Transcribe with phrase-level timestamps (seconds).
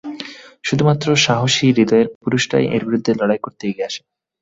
[0.63, 4.01] শুধুমাত্র সাহসী হৃদয়ের পুরুষরাই এর বিরুদ্ধে লড়াই করতে এগিয়ে আসে।